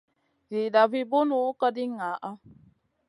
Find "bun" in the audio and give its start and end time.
1.11-1.29